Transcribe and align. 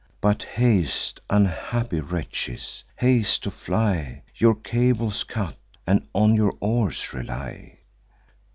But 0.19 0.41
haste, 0.41 1.19
unhappy 1.29 1.99
wretches, 1.99 2.83
haste 2.95 3.43
to 3.43 3.51
fly! 3.51 4.23
Your 4.35 4.55
cables 4.55 5.23
cut, 5.23 5.57
and 5.85 6.07
on 6.13 6.33
your 6.33 6.53
oars 6.59 7.13
rely! 7.13 7.77